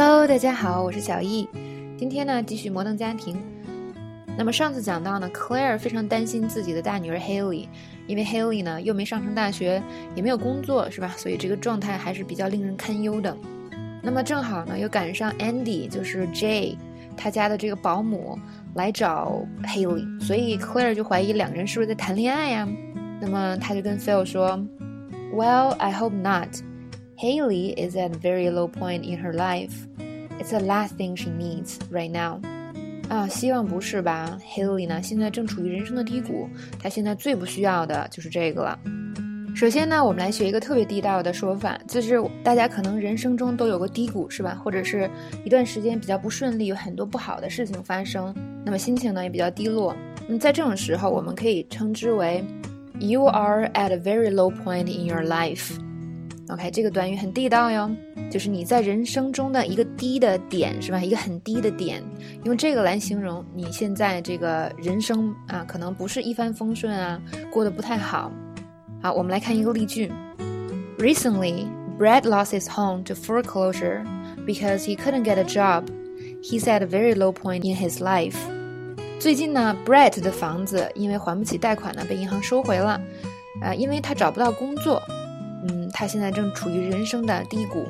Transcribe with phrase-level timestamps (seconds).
[0.00, 1.48] Hello，大家好，我是小易。
[1.98, 3.36] 今天呢，继续摩登家庭。
[4.36, 7.66] 那么上次讲到呢，Claire 非常担心自己的大女儿 Haley，
[8.06, 9.82] 因为 Haley 呢又没上成大学，
[10.14, 11.12] 也没有工作，是吧？
[11.16, 13.36] 所以这个状态还是比较令人堪忧的。
[14.00, 16.76] 那么正好呢，又赶上 Andy，就是 Jay
[17.16, 18.38] 他家的这个保姆
[18.74, 22.68] 来找 Haley，所以 Claire 就怀疑两个人是不是在谈恋爱呀？
[23.20, 24.64] 那么他就跟 Phil 说
[25.34, 26.50] ：“Well, I hope not.
[27.20, 29.72] Haley is at a very low point in her life.
[30.38, 32.40] It's the last thing she needs right now.”
[33.08, 36.48] 啊，希望不是吧？Haley 呢，现在正处于人生的低谷，
[36.80, 38.78] 她现在最不需要的就是这个了。
[39.56, 44.54] 首先呢，我们来学一个特别地道的说法，就是大家可能人生中都有个低谷，是吧？
[44.62, 45.10] 或者是
[45.44, 48.32] 一段时间比较不顺利，有很多不好的事情发生，
[48.64, 49.92] 那么心情呢也比较低落。
[50.28, 52.44] 那么在这种时候，我们可以称之为
[53.00, 55.72] “You are at a very low point in your life”。
[56.50, 57.90] OK，这个短语很地道哟，
[58.30, 60.98] 就是你在人生中的一个低的点，是吧？
[60.98, 62.02] 一个很低的点，
[62.44, 67.20] 用这个来形容你现在这个人生啊，可能不是一帆风顺啊，
[67.52, 68.32] 过得不太好。
[69.02, 70.10] 好，我们来看一个例句。
[70.98, 71.66] Recently,
[71.98, 74.04] Brad lost his home to foreclosure
[74.46, 75.84] because he couldn't get a job.
[76.42, 78.36] He's at a very low point in his life.
[79.20, 82.98] 最近呢，Brad 的房子因为还不起贷款呢，被银行收回了。
[83.60, 85.02] 呃，因为他找不到工作，
[85.66, 87.86] 嗯，他现在正处于人生的低谷。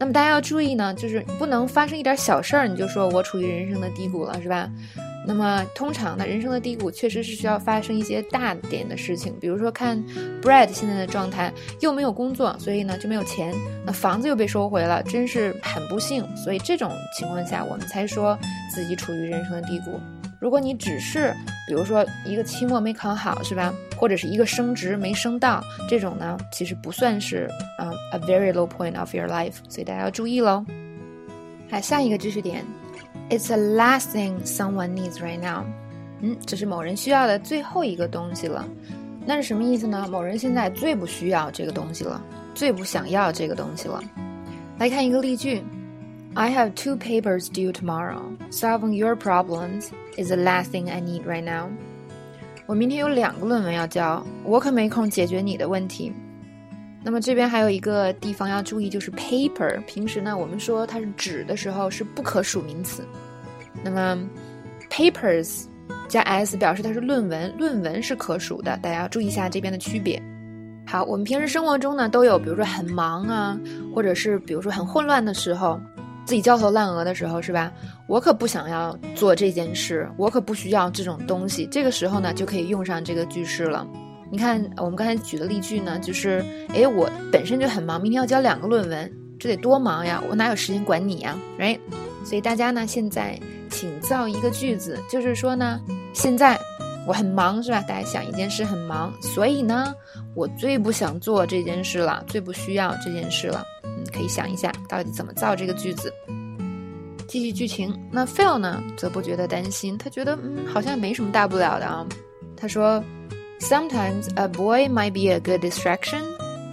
[0.00, 4.70] 那么大家要注意呢，就是不能发生一点小事儿你就说我处于人生的低谷了，是吧？
[5.26, 10.02] 那么，通常呢，人生的低谷确实是需要发生一些大点的事情，比如说看
[10.40, 13.52] Brad 现在的状态，又没有工作，所以呢就没有钱，
[13.84, 16.24] 那房子又被收回了，真是很不幸。
[16.34, 18.38] 所以这种情况下，我们才说
[18.74, 20.00] 自己处于人生的低谷。
[20.38, 21.34] 如果你只是，
[21.66, 23.74] 比如说一个期末没考好，是吧？
[23.96, 30.64] 或者是一个升职没升到，这种呢，其实不算是嗯 a very low point of your life，所以大家要注意喽。
[31.70, 32.64] 好，下一个知识点。
[33.28, 35.64] It's the last thing someone needs right now。
[36.20, 38.66] 嗯，这是某人需要的最后一个东西了。
[39.26, 40.06] 那是什么意思呢？
[40.08, 42.22] 某人现在最不需要这个东西了，
[42.54, 44.02] 最不想要这个东西了。
[44.78, 45.62] 来看一个例句
[46.34, 48.36] ：I have two papers due tomorrow.
[48.50, 51.68] Solving your problems is the last thing I need right now。
[52.66, 56.12] 我明天有两个论文要交，我可没空解决你的问题。
[57.02, 59.80] 那么这边还有一个地方要注意，就是 paper。
[59.86, 63.02] 平时呢，我们说它是纸的时候是不可数名词。
[63.82, 64.18] 那么
[64.90, 65.64] papers
[66.08, 70.20] 加 s 表示它是论文，论文是可数的，大家要注意一下这边的区别。
[70.84, 73.58] 好，我们平时生活中呢都有，比如说很忙啊，
[73.94, 75.80] 或者是比如说很混乱的时候，
[76.28, 77.72] 自己焦头烂额的时候，是吧？
[78.06, 81.66] 我可不想要做这件事，我可不需要这种东西。
[81.72, 83.86] 这个时候呢，就可以用上这个句式了。
[84.30, 90.22] 你看，我们刚才举的例句呢，就是，哎，我本身就很忙，明天要交两个论文，这得多忙呀！
[90.28, 91.80] 我哪有时间管你呀，right？
[92.26, 93.40] 所以大家呢，现在
[93.70, 95.80] 请造一个句子，就是说呢，
[96.12, 96.60] 现在
[97.06, 97.80] 我很忙，是吧？
[97.88, 99.94] 大家想一件事很忙，所以呢，
[100.34, 103.64] 我最不想做这件事了，最不需要这件事了。
[104.12, 106.12] 可以想一下，到底怎么造这个句子。
[107.26, 112.06] 继续剧情，那 Phil 呢，则不觉得担心，他觉得，嗯，好像没什么大不了的啊。
[112.56, 113.02] 他说。
[113.60, 116.22] Sometimes a boy might be a good distraction.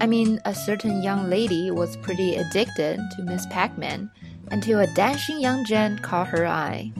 [0.00, 4.10] I mean, a certain young lady was pretty addicted to Miss Pac-Man
[4.50, 6.90] until a dashing young gent caught her eye.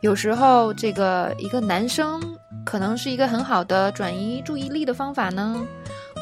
[0.00, 2.20] 有时候，这个一个男生
[2.66, 5.64] 可能是一个很好的转移注意力的方法呢。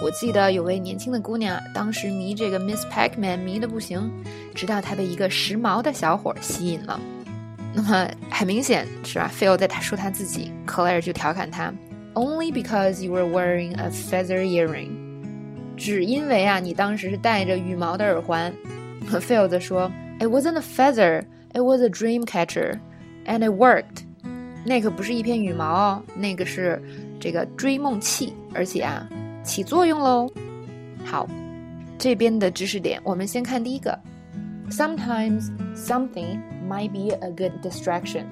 [0.03, 4.11] 我记得有位年轻的姑娘，当时迷这个 Miss Pac-Man 迷得不行，
[4.55, 7.01] 直到她被一个时髦的小伙吸引了。
[7.75, 11.73] 那么很明显是吧？Phil 在他说他自己，Claire 就调侃他。
[12.15, 14.91] Only because you were wearing a feather earring，
[15.77, 18.53] 只因为啊，你当时是戴着羽毛的耳环。
[19.11, 22.79] Phil 说，It wasn't a feather, it was a dream catcher,
[23.27, 24.05] and it worked。
[24.65, 26.83] 那可不是一片羽毛哦，那个是
[27.21, 29.07] 这个追梦器，而且啊，
[29.47, 30.29] 起作用喽。
[31.05, 31.27] 好，
[31.97, 33.99] 这边的知识点，我们先看第一个。
[34.69, 38.25] Sometimes something might be a good distraction，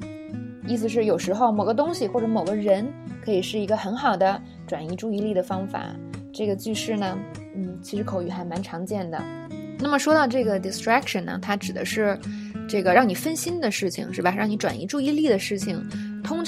[0.67, 2.87] 意思是有时候某个东西或者某个人。
[3.25, 5.97] 可以是一个很好的转移注意力的方法。
[6.31, 7.19] 这个句式呢，
[7.57, 9.19] 嗯，其实口语还蛮常见的。
[9.79, 12.21] 那么说到这个 distraction 呢，它指的是
[12.69, 14.35] 这个让你分心的事情，是吧？
[14.37, 15.83] 让你转移注意力的事情。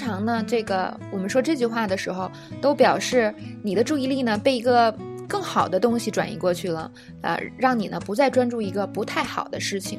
[0.06, 2.31] 常呢，这个我们说这句话的时候，
[2.62, 4.97] 都表示你的注意力呢被一个
[5.29, 6.88] 更好的东西转移过去了，
[7.23, 9.99] 呃，让你呢不再专注一个不太好的事情。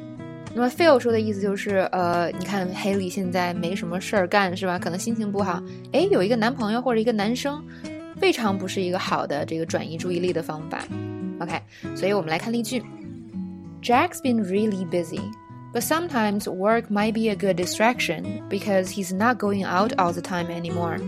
[0.54, 4.78] 那么 Phil 说的意思就是，呃，你看 Haley 现在没什么事儿干，是吧？
[4.78, 5.62] 可能心情不好，
[5.92, 7.62] 哎，有一个男朋友或者一个男生，
[8.22, 10.82] 未尝不是一个好的这个转移注意力的方法。
[11.40, 11.60] OK，
[11.94, 12.82] 所以我们来看例句
[13.82, 15.20] ：Jack's been really busy.
[15.72, 20.22] But sometimes work might be a good distraction because he's not going out all the
[20.22, 20.98] time anymore.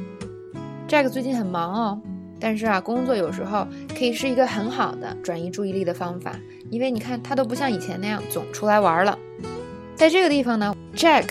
[0.87, 2.01] Jack 最近很忙哦，
[2.39, 3.67] 但是啊，工作有时候
[3.97, 6.39] 可以是一个很好的转移注意力的方法，
[6.71, 9.19] 因为你看他都不像以前那样总出来玩了。
[9.97, 11.31] 在这个地方呢，Jack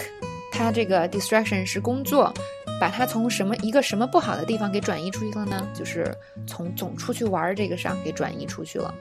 [0.52, 2.34] 他这个 distraction 是工作，
[2.82, 5.68] 把他从什么一个什么不好的地方给转移出去了呢？
[5.74, 6.12] 就是
[6.48, 8.94] 从总出去玩这个上给转移出去了。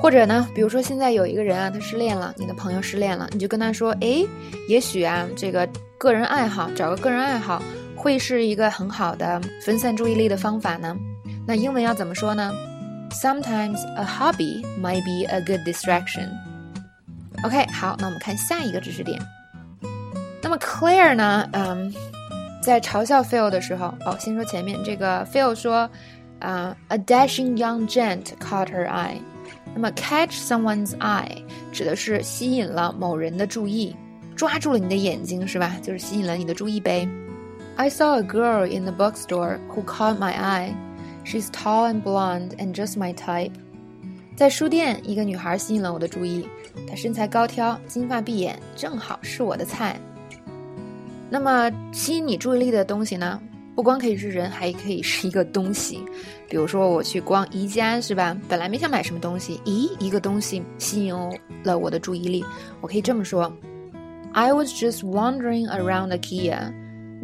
[0.00, 4.24] 或者呢，比如说现在有一个人啊，他失恋了，你的朋友失恋了，你就跟他说，哎，
[4.68, 5.68] 也许啊，这个
[5.98, 7.62] 个人爱好，找个个人爱好。
[7.96, 10.96] 会是一个很好的分散注意力的方法呢。
[11.46, 12.50] 那英文要怎么说呢
[13.10, 16.30] ？Sometimes a hobby might be a good distraction.
[17.44, 19.20] OK，好，那我们看下一个知识点。
[20.40, 21.46] 那么 Claire 呢？
[21.52, 21.92] 嗯，
[22.62, 25.90] 在嘲笑 Phil 的时候，哦，先说前面这个 Phil 说，
[26.38, 29.18] 啊，a dashing young gent caught her eye。
[29.74, 33.94] 那么 catch someone's eye 指的是吸引了某人的注意，
[34.34, 35.76] 抓住了你的眼睛，是吧？
[35.82, 37.08] 就是吸引了你的注意呗。
[37.76, 40.74] I saw a girl in the bookstore who caught my eye.
[41.24, 43.52] She's tall and blonde and just my type.
[44.36, 46.48] 在书店，一个女孩吸引了我的注意。
[46.88, 50.00] 她身材高挑，金发碧眼，正好是我的菜。
[51.28, 53.40] 那么，吸引你注意力的东西呢？
[53.74, 56.00] 不光可以是人，还可以是一个东西。
[56.48, 58.36] 比如说，我去逛宜家，是吧？
[58.48, 61.14] 本来没想买什么东西，咦，一个东西吸引
[61.62, 62.44] 了我的注意力。
[62.80, 63.50] 我可以这么说
[64.32, 66.72] ：I was just wandering around IKEA.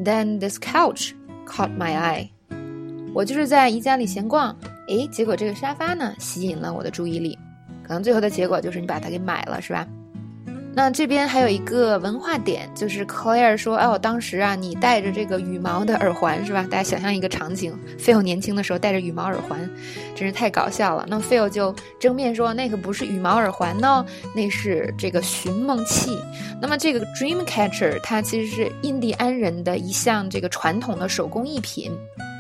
[0.03, 1.13] Then this couch
[1.47, 2.29] caught my eye。
[3.13, 4.57] 我就是在宜家里闲逛，
[4.89, 7.37] 诶，结果这个沙发呢吸引了我的注意力。
[7.83, 9.87] 可能最后的结果就是你把它给买了，是吧？
[10.79, 16.67] 那这边还有一个文化点，就是 Claire 说：“哦，当时啊，你戴着这个羽毛的耳环，是吧？
[16.71, 19.59] 大家想象一个场景，Phil 年轻的时候戴着羽毛耳环，
[20.15, 26.15] 真是太搞笑了。”那 Phil 就正面说：“那个不是羽毛耳环呢，那是这个寻梦器。
[26.61, 31.91] 那么这个 Dream Catcher 它其实是印第安人的一项这个传统的手工艺品。”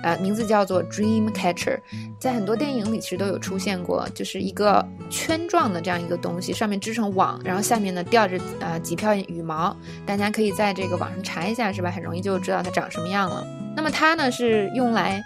[0.07, 1.81] 呃，名字叫做 Dream Catcher，
[2.21, 9.77] 在很多电影里其实都有出现过，就是一个圈状的这样一个东西，上面织成网，然后下面呢吊着呃几片羽毛，
[10.07, 11.91] 大家可以在这个网上查一下，是吧？
[11.91, 13.45] 很容易就知道它长什么样了。
[13.75, 15.21] 那么它呢是用来。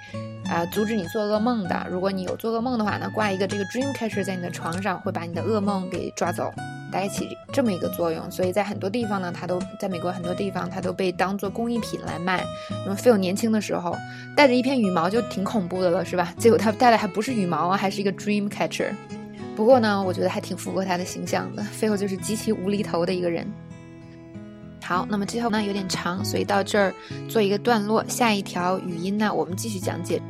[0.50, 1.86] 啊，阻止你做噩梦的。
[1.88, 6.50] 如果你有做噩梦的话呢，挂一个这个 dream catcher 在你的床上，会把你的噩梦给抓走，
[6.90, 8.30] 带起这么一个作用。
[8.30, 12.44] 所以在很多地方呢，它都在美国很多地方，它都被当做工艺品来卖。
[12.84, 13.96] 那么 Phil 年轻的时候
[14.36, 16.32] 带着一片羽毛就挺恐怖的了，是吧？
[16.38, 18.90] 结果他带的还不是羽毛啊，还是一个 dream catcher。
[19.56, 21.62] 不过呢，我觉得还挺符合他的形象的。
[21.78, 23.46] Phil 就是极其无厘头的一个人。
[24.82, 26.92] 好，那么最后呢有点长，所以到这儿
[27.28, 28.04] 做一个段落。
[28.08, 30.20] 下一条语音呢，我们继续讲解